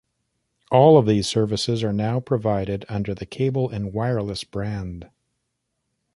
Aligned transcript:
All 0.71 0.97
of 0.97 1.05
these 1.05 1.27
services 1.29 1.83
are 1.83 1.93
now 1.93 2.19
provided 2.19 2.85
under 2.89 3.13
the 3.13 3.27
Cable 3.27 3.69
and 3.69 3.93
Wireless 3.93 4.43
brand. 4.43 5.07